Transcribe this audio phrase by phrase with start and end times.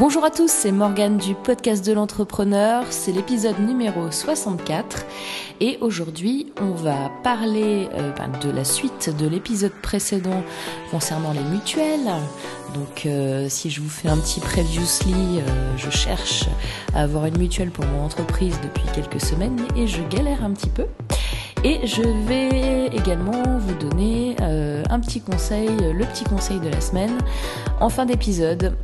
[0.00, 5.04] Bonjour à tous, c'est Morgane du podcast de l'entrepreneur, c'est l'épisode numéro 64
[5.60, 10.42] et aujourd'hui on va parler euh, ben, de la suite de l'épisode précédent
[10.90, 12.10] concernant les mutuelles.
[12.72, 16.46] Donc euh, si je vous fais un petit previously, euh, je cherche
[16.94, 20.70] à avoir une mutuelle pour mon entreprise depuis quelques semaines et je galère un petit
[20.70, 20.86] peu.
[21.62, 27.18] Et je vais également vous donner un petit conseil, le petit conseil de la semaine
[27.80, 28.74] en fin d'épisode.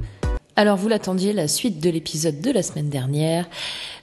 [0.59, 3.47] Alors vous l'attendiez, la suite de l'épisode de la semaine dernière.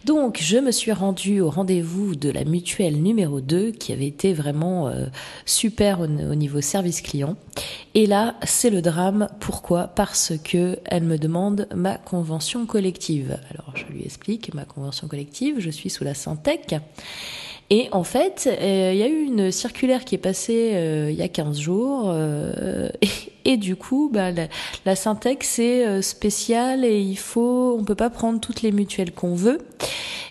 [0.06, 4.34] Donc je me suis rendue au rendez-vous de la mutuelle numéro 2 qui avait été
[4.34, 5.08] vraiment euh,
[5.48, 7.38] super au, niveau service client.
[7.96, 9.30] Et là, c'est le drame.
[9.40, 9.88] Pourquoi?
[9.88, 13.40] Parce que elle me demande ma convention collective.
[13.50, 16.76] Alors je lui explique ma convention collective, je suis sous la Syntec.
[17.76, 21.18] Et en fait, euh, il y a eu une circulaire qui est passée euh, il
[21.18, 22.04] y a 15 jours.
[22.06, 22.90] Euh,
[23.46, 24.48] et, du coup, bah, la,
[24.86, 29.34] la syntaxe c'est spécial et il faut, on peut pas prendre toutes les mutuelles qu'on
[29.34, 29.58] veut.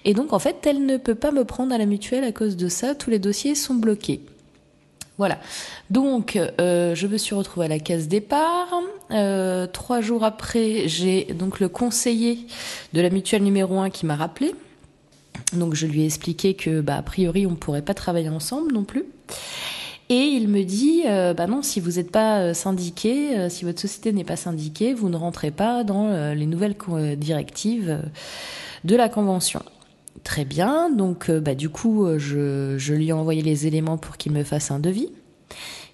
[0.05, 2.56] Et donc, en fait, elle ne peut pas me prendre à la mutuelle à cause
[2.56, 2.94] de ça.
[2.94, 4.20] Tous les dossiers sont bloqués.
[5.19, 5.41] Voilà.
[5.91, 8.69] Donc, je me suis retrouvée à la case départ.
[9.72, 12.47] trois jours après, j'ai donc le conseiller
[12.92, 14.55] de la mutuelle numéro 1 qui m'a rappelé
[15.53, 18.84] donc je lui ai expliqué que bah a priori on pourrait pas travailler ensemble non
[18.84, 19.05] plus.
[20.09, 23.64] Et il me dit euh, bah non si vous n'êtes pas euh, syndiqué, euh, si
[23.64, 26.77] votre société n'est pas syndiquée, vous ne rentrez pas dans les nouvelles
[27.17, 27.98] directives
[28.84, 29.62] de la convention.
[30.25, 34.44] Très bien, donc bah du coup je lui ai envoyé les éléments pour qu'il me
[34.44, 35.09] fasse un devis.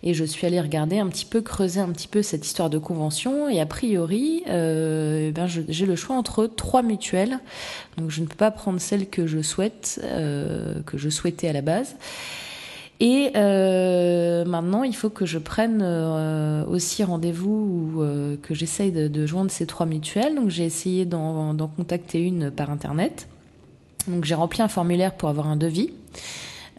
[0.03, 2.79] Et je suis allée regarder un petit peu, creuser un petit peu cette histoire de
[2.79, 3.49] convention.
[3.49, 7.41] Et a priori, euh, ben j'ai le choix entre trois mutuelles.
[7.97, 11.53] Donc je ne peux pas prendre celle que je souhaite, euh, que je souhaitais à
[11.53, 11.97] la base.
[13.01, 15.83] Et euh, maintenant, il faut que je prenne
[16.69, 20.37] aussi rendez-vous ou que j'essaye de, joindre ces trois mutuelles.
[20.37, 23.27] Donc j'ai essayé d'en contacter une par internet.
[24.07, 25.91] Donc j'ai rempli un formulaire pour avoir un devis.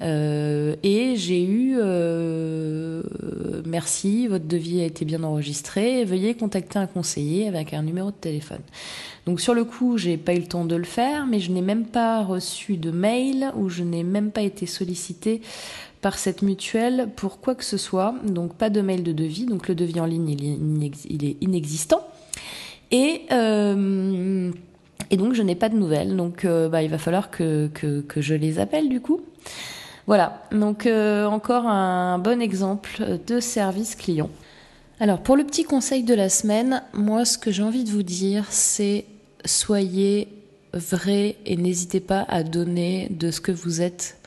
[0.01, 3.01] Euh, et j'ai eu euh,
[3.65, 6.05] merci, votre devis a été bien enregistré.
[6.05, 8.61] Veuillez contacter un conseiller avec un numéro de téléphone.
[9.25, 11.61] Donc sur le coup, j'ai pas eu le temps de le faire, mais je n'ai
[11.61, 15.41] même pas reçu de mail ou je n'ai même pas été sollicité
[16.01, 18.15] par cette mutuelle pour quoi que ce soit.
[18.25, 19.45] Donc pas de mail de devis.
[19.45, 22.07] Donc le devis en ligne il est, inexistant.
[22.91, 24.51] Et euh,
[25.11, 26.15] et donc je n'ai pas de nouvelles.
[26.15, 27.69] Donc euh, bah, il va falloir que,
[28.15, 29.21] je les appelle du coup.
[30.09, 34.31] Voilà, donc euh, encore un bon exemple de service client.
[34.99, 38.01] Alors pour le petit conseil de la semaine, moi ce que j'ai envie de vous
[38.01, 39.05] dire, c'est
[39.45, 40.27] soyez
[40.73, 44.17] vrai et n'hésitez pas à donner de ce que vous êtes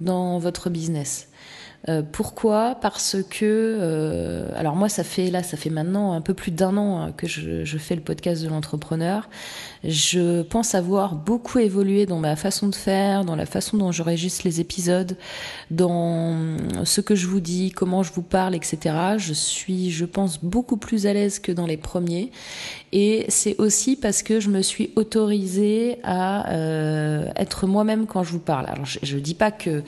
[0.00, 1.26] dans votre business.
[1.88, 2.76] Euh, pourquoi?
[2.80, 6.76] Parce que, euh, alors moi, ça fait là, ça fait maintenant un peu plus d'un
[6.78, 9.28] an hein, que je, je, fais le podcast de l'entrepreneur.
[9.84, 14.42] Je pense avoir beaucoup évolué dans ma façon de faire, dans la façon dont j'enregistre
[14.44, 15.16] les épisodes,
[15.70, 18.94] dans ce que je vous dis, comment je vous parle, etc.
[19.18, 22.30] Je suis, je pense, beaucoup plus à l'aise que dans les premiers.
[22.92, 28.30] Et c'est aussi parce que je me suis autorisée à euh, être moi-même quand je
[28.30, 28.66] vous parle.
[28.68, 29.82] Alors, je, ne dis pas que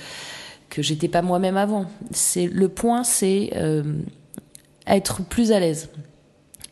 [0.70, 1.86] que j'étais pas moi-même avant.
[2.10, 3.82] C'est le point, c'est euh,
[4.86, 5.88] être plus à l'aise.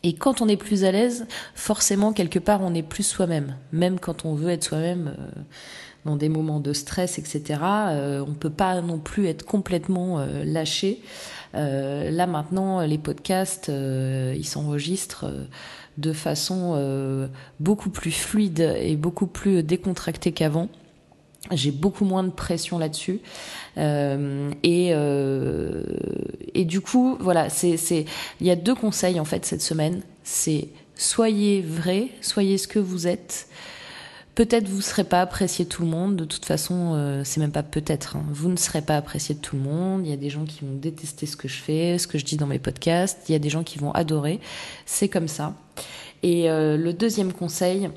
[0.05, 1.25] Et quand on est plus à l'aise,
[1.55, 3.55] forcément quelque part on est plus soi-même.
[3.71, 5.41] Même quand on veut être soi-même euh,
[6.05, 7.59] dans des moments de stress, etc.
[7.63, 11.01] Euh, on peut pas non plus être complètement euh, lâché.
[11.53, 15.25] là maintenant, les podcasts, ils s'enregistrent
[15.97, 17.29] de façon
[17.59, 20.67] beaucoup plus fluide et beaucoup plus décontractée qu'avant.
[21.51, 23.19] J'ai beaucoup moins de pression là-dessus.
[23.77, 25.83] Euh, et, euh,
[26.53, 28.05] et du coup, voilà, c'est, c'est,
[28.41, 30.01] il y a deux conseils en fait cette semaine.
[30.23, 33.47] C'est soyez vrai, soyez ce que vous êtes.
[34.33, 36.17] Peut-être vous ne serez pas apprécié de tout le monde.
[36.17, 38.17] De toute façon, euh, c'est même pas peut-être.
[38.17, 38.25] Hein.
[38.31, 40.05] Vous ne serez pas apprécié de tout le monde.
[40.05, 42.25] Il y a des gens qui vont détester ce que je fais, ce que je
[42.25, 43.29] dis dans mes podcasts.
[43.29, 44.41] Il y a des gens qui vont adorer.
[44.85, 45.53] C'est comme ça.
[46.21, 47.89] Et euh, le deuxième conseil,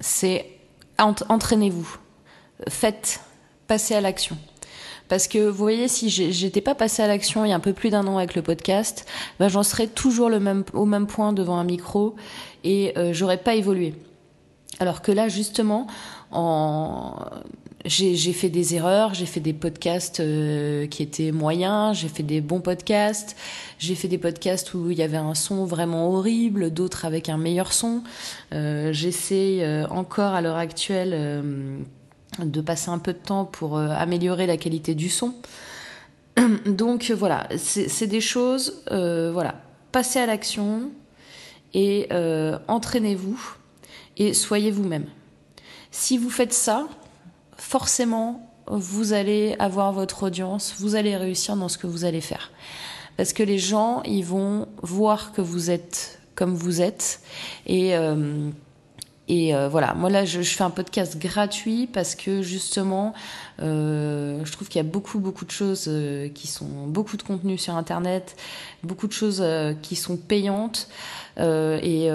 [0.00, 0.46] c'est
[0.98, 1.98] entraînez-vous
[2.68, 3.20] faites,
[3.66, 4.36] passez à l'action.
[5.08, 7.74] Parce que vous voyez, si j'étais pas passé à l'action il y a un peu
[7.74, 9.06] plus d'un an avec le podcast,
[9.38, 10.30] ben j'en serais toujours
[10.72, 12.16] au même point devant un micro
[12.64, 13.94] et euh, j'aurais pas évolué.
[14.80, 15.86] Alors que là, justement,
[16.32, 17.14] en...
[17.84, 22.40] j'ai fait des erreurs, j'ai fait des podcasts euh, qui étaient moyens, j'ai fait des
[22.40, 23.36] bons podcasts,
[23.78, 27.36] j'ai fait des podcasts où il y avait un son vraiment horrible, d'autres avec un
[27.36, 28.02] meilleur son.
[28.52, 31.84] Euh, J'essaie encore à l'heure actuelle
[32.38, 35.34] de passer un peu de temps pour euh, améliorer la qualité du son.
[36.66, 39.60] Donc voilà, c'est des choses, euh, voilà,
[39.92, 40.90] passez à l'action
[41.72, 43.40] et euh, entraînez-vous.
[44.16, 45.06] et soyez vous-même.
[45.90, 46.88] Si vous faites ça,
[47.56, 52.50] forcément, vous allez avoir votre audience, vous allez réussir dans ce que vous allez faire.
[53.16, 57.20] Parce que les gens, ils vont voir que vous êtes comme vous êtes
[57.66, 58.50] et euh,
[59.26, 63.14] et euh, voilà, moi là, je, je, fais un podcast gratuit parce que justement,
[63.62, 67.22] euh, je trouve qu'il y a beaucoup, beaucoup de choses euh, qui sont, beaucoup de
[67.22, 68.36] contenu sur Internet,
[68.82, 70.88] beaucoup de choses euh, qui sont payantes
[71.38, 72.06] euh, et,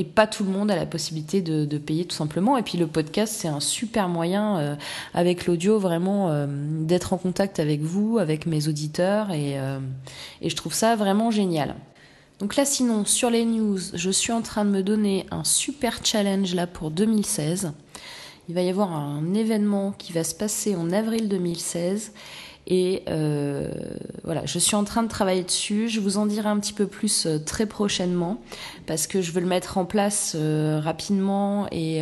[0.00, 2.56] et, pas tout le monde a la possibilité de, de, payer tout simplement.
[2.56, 4.78] Et puis le podcast, c'est un super moyen
[5.14, 9.56] avec l'audio vraiment d'être en contact avec vous, avec mes auditeurs et,
[10.42, 11.76] et je trouve ça vraiment génial.
[12.38, 16.04] Donc là, sinon, sur les news, je suis en train de me donner un super
[16.04, 17.72] challenge là pour 2016.
[18.48, 22.12] Il va y avoir un événement qui va se passer en avril 2016.
[22.70, 23.72] Et euh,
[24.24, 25.88] voilà, je suis en train de travailler dessus.
[25.88, 28.40] Je vous en dirai un petit peu plus euh, très prochainement
[28.86, 31.98] parce que je veux le mettre en place euh, rapidement et,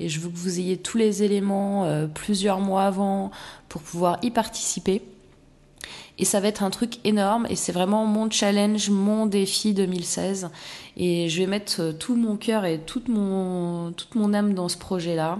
[0.00, 3.30] et, je veux que vous ayez tous les éléments plusieurs mois avant
[3.68, 5.02] pour pouvoir y participer.
[6.18, 10.50] Et ça va être un truc énorme et c'est vraiment mon challenge, mon défi 2016.
[10.96, 14.78] Et je vais mettre tout mon cœur et toute mon, toute mon âme dans ce
[14.78, 15.38] projet-là.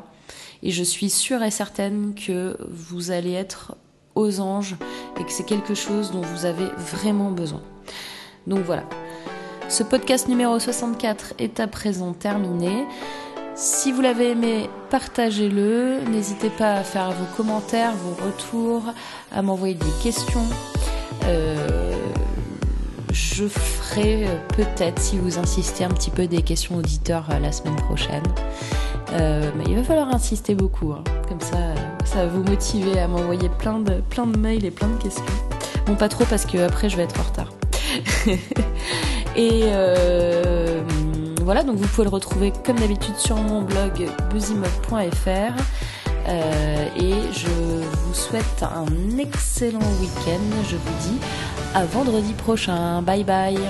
[0.62, 3.74] Et je suis sûre et certaine que vous allez être
[4.14, 4.76] aux anges
[5.18, 7.62] et que c'est quelque chose dont vous avez vraiment besoin.
[8.46, 8.84] Donc voilà.
[9.68, 12.86] Ce podcast numéro 64 est à présent terminé.
[13.56, 16.00] Si vous l'avez aimé, partagez-le.
[16.10, 18.82] N'hésitez pas à faire vos commentaires, vos retours,
[19.34, 20.44] à m'envoyer des questions.
[21.24, 21.96] Euh,
[23.12, 28.24] je ferai peut-être, si vous insistez un petit peu, des questions auditeurs la semaine prochaine.
[29.12, 30.92] Euh, mais il va falloir insister beaucoup.
[30.92, 31.02] Hein.
[31.26, 31.56] Comme ça,
[32.04, 35.24] ça va vous motiver à m'envoyer plein de, plein de mails et plein de questions.
[35.86, 37.52] Bon, pas trop parce que après je vais être en retard.
[39.36, 40.35] et euh,
[41.46, 45.62] voilà, donc vous pouvez le retrouver comme d'habitude sur mon blog buzzymog.fr.
[46.28, 50.64] Euh, et je vous souhaite un excellent week-end.
[50.68, 51.20] Je vous dis
[51.72, 53.00] à vendredi prochain.
[53.00, 53.60] Bye bye.